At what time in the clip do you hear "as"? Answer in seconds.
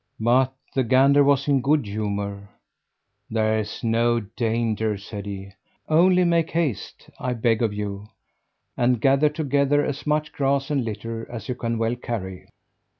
9.85-10.07, 11.31-11.47